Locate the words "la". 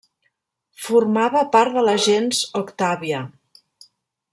1.91-1.95